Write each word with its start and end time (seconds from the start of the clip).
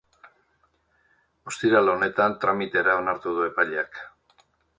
Ostiral 1.51 1.91
honetan 1.93 2.33
tramitera 2.45 2.97
onartu 3.03 3.35
du 3.37 3.45
epaileak. 3.51 4.03